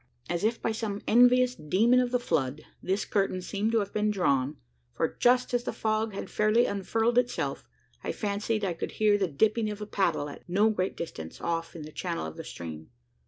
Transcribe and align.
As 0.27 0.43
if 0.43 0.59
by 0.59 0.71
some 0.71 1.03
envious 1.05 1.53
demon 1.53 1.99
of 1.99 2.09
the 2.09 2.17
flood, 2.19 2.63
this 2.81 3.05
curtain 3.05 3.39
seemed 3.39 3.71
to 3.73 3.81
have 3.81 3.93
been 3.93 4.09
drawn: 4.09 4.57
for, 4.95 5.15
just 5.19 5.53
as 5.53 5.63
the 5.63 5.71
fog 5.71 6.15
had 6.15 6.27
fairly 6.27 6.65
unfurled 6.65 7.19
itself, 7.19 7.69
I 8.03 8.11
fancied 8.11 8.65
I 8.65 8.73
could 8.73 8.93
hear 8.93 9.15
the 9.19 9.27
dipping 9.27 9.69
of 9.69 9.79
a 9.79 9.85
paddle 9.85 10.27
at 10.27 10.49
no 10.49 10.71
great 10.71 10.97
distance 10.97 11.39
off 11.39 11.75
in 11.75 11.83
the 11.83 11.91
channel 11.91 12.25
of 12.25 12.35
the 12.35 12.43
stream. 12.43 12.89